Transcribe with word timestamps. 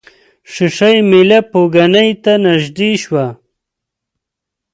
ښيښه 0.51 0.89
یي 0.93 1.01
میله 1.09 1.39
پوکڼۍ 1.51 2.09
ته 2.23 2.33
نژدې 2.45 2.91
شوه. 3.03 3.27